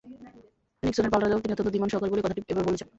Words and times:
নিক্সনের 0.83 1.11
পাল্টা 1.13 1.27
জবাব, 1.29 1.41
তিনি 1.41 1.53
অত্যন্ত 1.53 1.71
ধীমান 1.73 1.89
সহকারী 1.91 2.11
বলেই 2.11 2.25
কথাটি 2.25 2.41
এভাবে 2.51 2.67
বলেছেন। 2.67 2.87